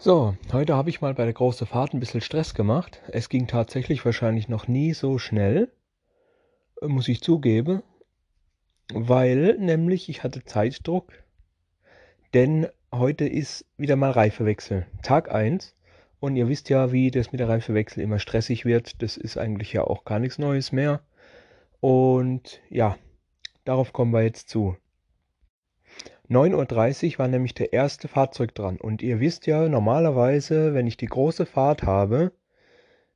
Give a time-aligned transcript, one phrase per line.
[0.00, 3.02] So, heute habe ich mal bei der großen Fahrt ein bisschen Stress gemacht.
[3.08, 5.72] Es ging tatsächlich wahrscheinlich noch nie so schnell,
[6.80, 7.82] muss ich zugeben,
[8.94, 11.12] weil nämlich ich hatte Zeitdruck,
[12.32, 15.74] denn heute ist wieder mal Reifewechsel, Tag 1.
[16.20, 19.02] Und ihr wisst ja, wie das mit der Reifewechsel immer stressig wird.
[19.02, 21.00] Das ist eigentlich ja auch gar nichts Neues mehr.
[21.80, 22.96] Und ja,
[23.64, 24.76] darauf kommen wir jetzt zu.
[26.30, 28.76] 9.30 Uhr war nämlich der erste Fahrzeug dran.
[28.76, 32.32] Und ihr wisst ja, normalerweise, wenn ich die große Fahrt habe,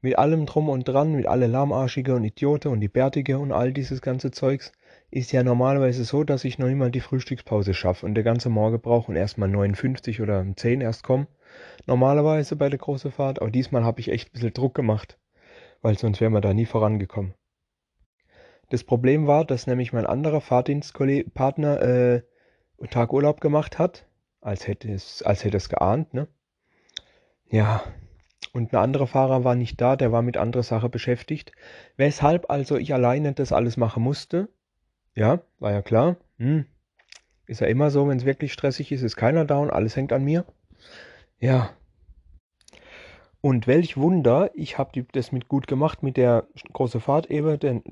[0.00, 3.72] mit allem drum und dran, mit alle Lahmarschige und Idiote und die Bärtige und all
[3.72, 4.72] dieses ganze Zeugs,
[5.10, 8.48] ist ja normalerweise so, dass ich noch nicht mal die Frühstückspause schaffe und der ganze
[8.48, 11.26] Morgen brauche und erst mal 59 oder 10 erst komme.
[11.86, 15.18] Normalerweise bei der großen Fahrt, aber diesmal habe ich echt ein bisschen Druck gemacht,
[15.82, 17.34] weil sonst wären wir da nie vorangekommen.
[18.70, 22.22] Das Problem war, dass nämlich mein anderer Fahrdienstpartner äh,
[22.88, 24.06] Tag Urlaub gemacht hat,
[24.40, 26.28] als hätte es, als hätte es geahnt, ne?
[27.48, 27.82] Ja.
[28.52, 31.52] Und ein anderer Fahrer war nicht da, der war mit anderer Sache beschäftigt.
[31.96, 34.48] Weshalb also ich alleine das alles machen musste.
[35.14, 36.16] Ja, war ja klar.
[36.38, 36.64] Hm.
[37.46, 40.12] Ist ja immer so, wenn es wirklich stressig ist, ist keiner da und alles hängt
[40.12, 40.44] an mir.
[41.38, 41.70] Ja,
[43.42, 47.82] und welch Wunder, ich habe das mit gut gemacht, mit der großen Fahrt eben, den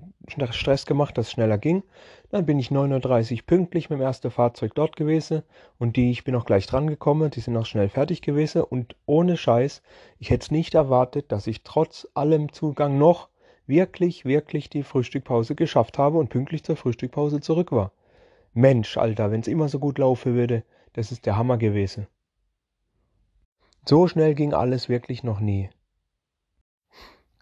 [0.51, 1.83] Stress gemacht, dass es schneller ging.
[2.31, 5.43] Dann bin ich 9.30 Uhr pünktlich mit dem ersten Fahrzeug dort gewesen
[5.79, 8.95] und die, ich bin auch gleich dran gekommen, die sind auch schnell fertig gewesen und
[9.07, 9.83] ohne Scheiß,
[10.19, 13.29] ich hätte es nicht erwartet, dass ich trotz allem Zugang noch
[13.67, 17.93] wirklich, wirklich die Frühstückpause geschafft habe und pünktlich zur Frühstückpause zurück war.
[18.53, 20.63] Mensch, Alter, wenn es immer so gut laufen würde,
[20.93, 22.07] das ist der Hammer gewesen.
[23.89, 25.71] So schnell ging alles wirklich noch nie.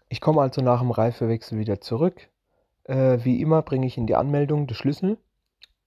[0.07, 2.29] Ich komme also nach dem Reifewechsel wieder zurück.
[2.85, 5.17] Äh, wie immer bringe ich in die Anmeldung den Schlüssel.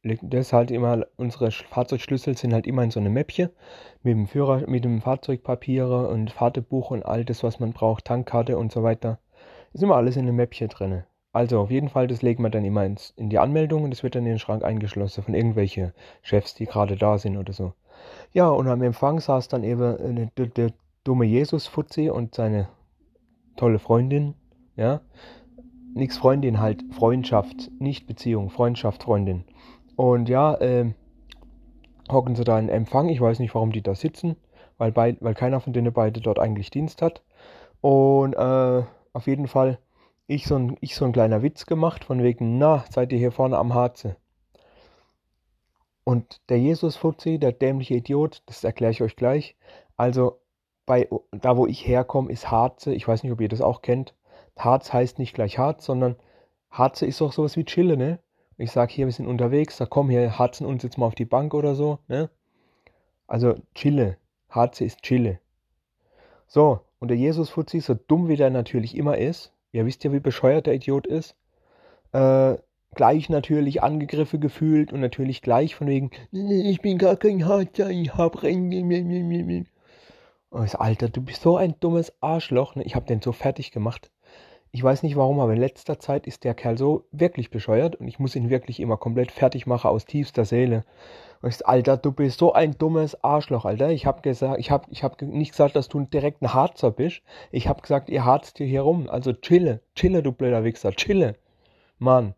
[0.03, 3.49] Das ist halt immer, unsere Fahrzeugschlüssel sind halt immer in so einem Mäppchen
[4.03, 8.59] mit dem Führer, mit dem Fahrzeugpapiere und Fahrtebuch und all das, was man braucht, Tankkarte
[8.59, 9.19] und so weiter.
[9.73, 11.05] Ist immer alles in einem Mäppchen drin.
[11.33, 14.03] Also auf jeden Fall, das legen wir dann immer ins, in die Anmeldung und das
[14.03, 17.73] wird dann in den Schrank eingeschlossen von irgendwelchen Chefs, die gerade da sind oder so.
[18.33, 20.73] Ja, und am Empfang saß dann eben äh, der, der
[21.05, 22.69] dumme Jesus-Fuzzi und seine
[23.57, 24.35] tolle Freundin,
[24.77, 25.01] ja.
[25.95, 29.45] Nix Freundin, halt Freundschaft, nicht Beziehung, Freundschaft, Freundin.
[29.97, 30.93] Und ja, äh,
[32.11, 33.09] hocken sie da in Empfang.
[33.09, 34.37] Ich weiß nicht, warum die da sitzen,
[34.79, 37.23] weil, beid, weil keiner von denen beide dort eigentlich Dienst hat.
[37.81, 38.83] Und äh,
[39.13, 39.79] auf jeden Fall
[40.31, 43.33] ich so, ein, ich so ein kleiner Witz gemacht, von wegen, na, seid ihr hier
[43.33, 44.17] vorne am Harze?
[46.11, 49.55] Und der Jesus-Fuzzi, der dämliche Idiot, das erkläre ich euch gleich.
[49.97, 50.41] Also,
[50.85, 52.93] bei, da wo ich herkomme, ist Harze.
[52.93, 54.17] Ich weiß nicht, ob ihr das auch kennt.
[54.59, 56.17] Harz heißt nicht gleich Harz, sondern
[56.69, 58.19] Harze ist auch sowas wie Chille, ne?
[58.57, 61.25] Ich sage hier, wir sind unterwegs, da komm hier, harzen uns jetzt mal auf die
[61.25, 62.29] Bank oder so, ne?
[63.29, 64.17] Also Chille.
[64.49, 65.39] Harze ist Chille.
[66.49, 70.19] So, und der Jesus-Fuzzi, so dumm wie der natürlich immer ist, ihr wisst ja, wie
[70.19, 71.37] bescheuert der Idiot ist,
[72.11, 72.57] äh,
[72.95, 78.15] gleich natürlich angegriffen gefühlt und natürlich gleich von wegen, ich bin gar kein Harzer, ich
[78.15, 79.69] hab Rennen.
[80.51, 82.75] Alter, du bist so ein dummes Arschloch.
[82.75, 82.83] Ne?
[82.83, 84.11] Ich hab den so fertig gemacht.
[84.73, 88.07] Ich weiß nicht warum, aber in letzter Zeit ist der Kerl so wirklich bescheuert und
[88.07, 90.85] ich muss ihn wirklich immer komplett fertig machen aus tiefster Seele.
[91.65, 93.91] Alter, du bist so ein dummes Arschloch, Alter.
[93.91, 97.23] Ich hab gesagt, ich hab, ich hab nicht gesagt, dass du direkt ein Harzer bist.
[97.51, 99.09] Ich hab gesagt, ihr harzt hier, hier rum.
[99.09, 101.37] Also chille, chille, du blöder Wichser, chille.
[101.99, 102.35] Mann.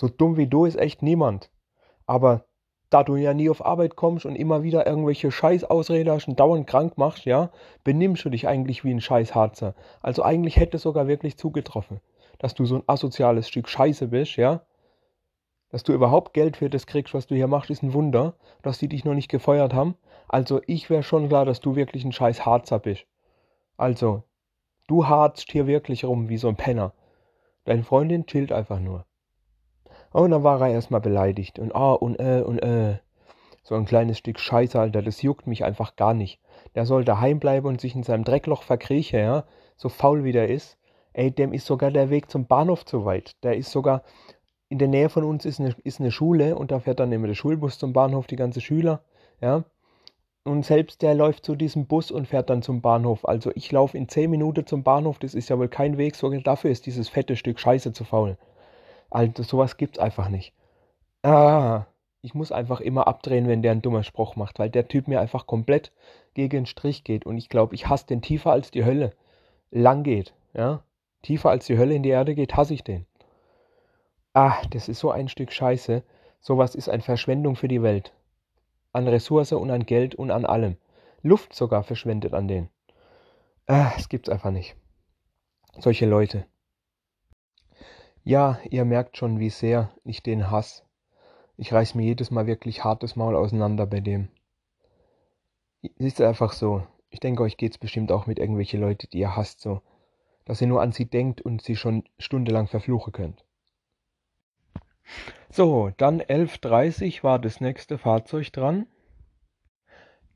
[0.00, 1.50] So dumm wie du ist echt niemand.
[2.06, 2.46] Aber
[2.88, 6.66] da du ja nie auf Arbeit kommst und immer wieder irgendwelche Scheißausrede hast und dauernd
[6.66, 7.50] krank machst, ja,
[7.84, 9.74] benimmst du dich eigentlich wie ein Scheißharzer.
[10.00, 12.00] Also eigentlich hätte es sogar wirklich zugetroffen,
[12.38, 14.62] dass du so ein asoziales Stück Scheiße bist, ja.
[15.68, 18.32] Dass du überhaupt Geld für das kriegst, was du hier machst, ist ein Wunder,
[18.62, 19.96] dass die dich noch nicht gefeuert haben.
[20.28, 23.04] Also ich wäre schon klar, dass du wirklich ein scheiß Harzer bist.
[23.76, 24.22] Also,
[24.86, 26.94] du harzt hier wirklich rum wie so ein Penner.
[27.66, 29.04] Deine Freundin chillt einfach nur.
[30.12, 32.98] Und oh, dann war er erstmal beleidigt und ah und äh und äh.
[33.62, 36.40] So ein kleines Stück Scheiße, Alter, das juckt mich einfach gar nicht.
[36.74, 39.44] Der soll daheim bleiben und sich in seinem Dreckloch verkriechen, ja,
[39.76, 40.78] so faul wie der ist.
[41.12, 43.36] Ey, dem ist sogar der Weg zum Bahnhof zu weit.
[43.44, 44.02] Der ist sogar,
[44.68, 47.28] in der Nähe von uns ist eine, ist eine Schule und da fährt dann immer
[47.28, 49.02] der Schulbus zum Bahnhof, die ganze Schüler,
[49.40, 49.64] ja.
[50.42, 53.28] Und selbst der läuft zu diesem Bus und fährt dann zum Bahnhof.
[53.28, 56.40] Also ich laufe in 10 Minuten zum Bahnhof, das ist ja wohl kein Weg, sogar
[56.40, 58.38] dafür ist dieses fette Stück Scheiße zu faul.
[59.10, 60.54] Also sowas gibt's einfach nicht.
[61.22, 61.86] Ah,
[62.22, 65.20] ich muss einfach immer abdrehen, wenn der einen dummer Spruch macht, weil der Typ mir
[65.20, 65.92] einfach komplett
[66.34, 67.26] gegen den Strich geht.
[67.26, 69.14] Und ich glaube, ich hasse den tiefer als die Hölle
[69.70, 70.34] lang geht.
[70.54, 70.82] Ja?
[71.22, 73.06] Tiefer als die Hölle in die Erde geht, hasse ich den.
[74.32, 76.02] Ah, das ist so ein Stück Scheiße.
[76.40, 78.12] Sowas ist eine Verschwendung für die Welt.
[78.92, 80.76] An Ressource und an Geld und an allem.
[81.22, 82.70] Luft sogar verschwendet an denen.
[83.66, 84.76] Äh, es gibt's einfach nicht.
[85.78, 86.46] Solche Leute.
[88.24, 90.82] Ja, ihr merkt schon, wie sehr ich den hasse.
[91.56, 94.28] Ich reiß mir jedes Mal wirklich hartes Maul auseinander bei dem.
[95.98, 96.86] Ist einfach so.
[97.08, 99.82] Ich denke, euch geht's bestimmt auch mit irgendwelche Leute, die ihr hasst, so.
[100.44, 103.44] Dass ihr nur an sie denkt und sie schon stundenlang verfluchen könnt.
[105.48, 108.86] So, dann 11.30 war das nächste Fahrzeug dran.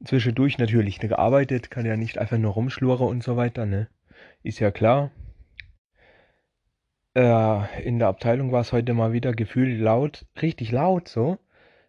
[0.04, 3.88] Zwischendurch natürlich gearbeitet, kann ja nicht einfach nur rumschlurren und so weiter, ne?
[4.42, 5.10] Ist ja klar.
[7.14, 11.38] Äh, in der Abteilung war es heute mal wieder gefühlt laut, richtig laut so.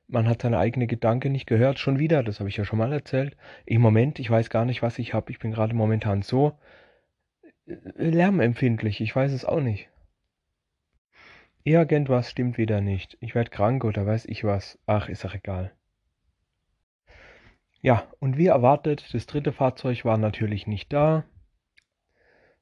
[0.08, 2.94] Man hat seine eigene Gedanken nicht gehört, schon wieder, das habe ich ja schon mal
[2.94, 3.36] erzählt.
[3.66, 5.32] Im Moment, ich weiß gar nicht, was ich habe.
[5.32, 6.58] Ich bin gerade momentan so
[7.68, 9.90] äh, lärmempfindlich, ich weiß es auch nicht.
[11.64, 13.18] Irgendwas stimmt wieder nicht.
[13.22, 14.78] Ich werde krank oder weiß ich was.
[14.86, 15.72] Ach, ist auch egal.
[17.82, 21.24] Ja, und wie erwartet, das dritte Fahrzeug war natürlich nicht da.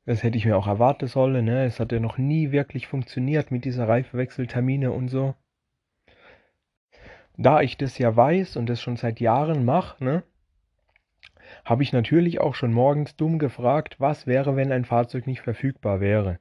[0.05, 1.45] Das hätte ich mir auch erwarten sollen.
[1.45, 1.65] Ne?
[1.65, 5.35] Es hat ja noch nie wirklich funktioniert mit dieser Reifewechseltermine und so.
[7.37, 10.23] Da ich das ja weiß und das schon seit Jahren mache, ne,
[11.65, 15.99] habe ich natürlich auch schon morgens dumm gefragt, was wäre, wenn ein Fahrzeug nicht verfügbar
[15.99, 16.39] wäre.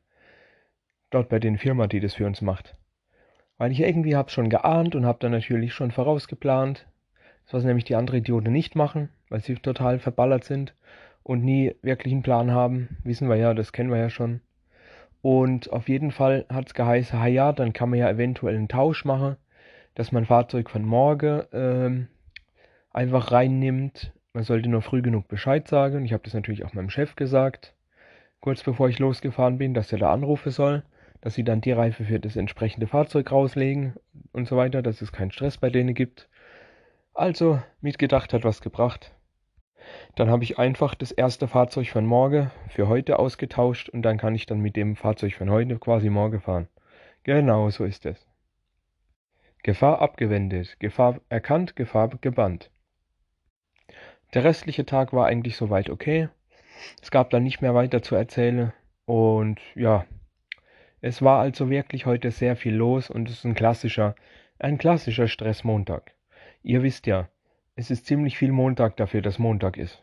[1.11, 2.77] Dort bei den Firma, die das für uns macht.
[3.57, 6.87] Weil ich irgendwie habe schon geahnt und habe dann natürlich schon vorausgeplant,
[7.51, 10.75] was nämlich die anderen Idioten nicht machen, weil sie total verballert sind
[11.23, 12.97] und nie wirklich einen Plan haben.
[13.05, 14.41] Wissen wir ja, das kennen wir ja schon.
[15.23, 18.69] Und auf jeden Fall hat es geheißen, ha ja, dann kann man ja eventuell einen
[18.69, 19.37] Tausch machen,
[19.95, 22.09] dass man Fahrzeug von morgen ähm,
[22.91, 24.13] einfach reinnimmt.
[24.33, 26.05] Man sollte nur früh genug Bescheid sagen.
[26.05, 27.75] Ich habe das natürlich auch meinem Chef gesagt,
[28.41, 30.83] kurz bevor ich losgefahren bin, dass er da anrufen soll,
[31.21, 33.95] dass sie dann die Reife für das entsprechende Fahrzeug rauslegen
[34.33, 36.29] und so weiter, dass es keinen Stress bei denen gibt.
[37.15, 39.13] Also, mitgedacht hat was gebracht.
[40.15, 44.35] Dann habe ich einfach das erste Fahrzeug von morgen für heute ausgetauscht und dann kann
[44.35, 46.69] ich dann mit dem Fahrzeug von heute quasi morgen fahren.
[47.25, 48.27] Genau so ist es.
[49.63, 52.71] Gefahr abgewendet, Gefahr erkannt, Gefahr gebannt.
[54.35, 56.29] Der restliche Tag war eigentlich soweit okay.
[57.01, 58.73] Es gab dann nicht mehr weiter zu erzählen
[59.05, 60.05] und ja,
[61.01, 64.15] es war also wirklich heute sehr viel los und es ist ein klassischer,
[64.59, 66.13] ein klassischer Stressmontag.
[66.63, 67.29] Ihr wisst ja,
[67.75, 70.03] es ist ziemlich viel Montag dafür, dass Montag ist.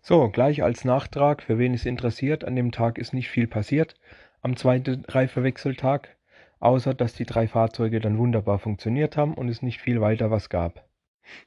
[0.00, 3.94] So, gleich als Nachtrag, für wen es interessiert, an dem Tag ist nicht viel passiert.
[4.42, 6.16] Am zweiten Reifewechseltag,
[6.60, 10.48] außer dass die drei Fahrzeuge dann wunderbar funktioniert haben und es nicht viel weiter was
[10.48, 10.86] gab.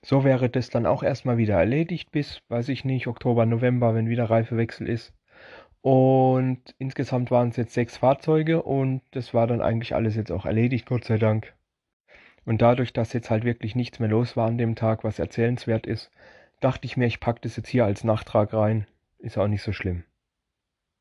[0.02, 4.10] So wäre das dann auch erstmal wieder erledigt bis, weiß ich nicht, Oktober, November, wenn
[4.10, 5.14] wieder Reifewechsel ist.
[5.82, 10.46] Und insgesamt waren es jetzt sechs Fahrzeuge und das war dann eigentlich alles jetzt auch
[10.46, 11.57] erledigt, Gott sei Dank.
[12.48, 15.86] Und dadurch, dass jetzt halt wirklich nichts mehr los war an dem Tag, was erzählenswert
[15.86, 16.12] ist,
[16.62, 18.88] dachte ich mir, ich packe das jetzt hier als Nachtrag rein.
[19.20, 20.06] Ist auch nicht so schlimm.